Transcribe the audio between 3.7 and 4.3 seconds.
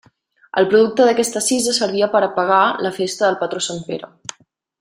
sant Pere.